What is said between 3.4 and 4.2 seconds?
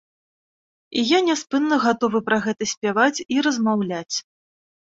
размаўляць.